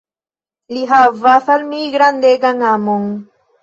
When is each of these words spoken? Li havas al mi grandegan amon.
Li 0.77 0.85
havas 0.93 1.53
al 1.59 1.69
mi 1.71 1.85
grandegan 1.99 2.69
amon. 2.75 3.11